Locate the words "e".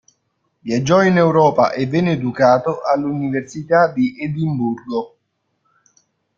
1.73-1.85